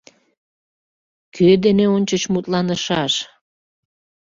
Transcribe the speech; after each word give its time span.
Кӧ 1.35 1.49
дене 1.65 1.85
ончыч 1.95 2.23
мутланышаш? 2.33 3.13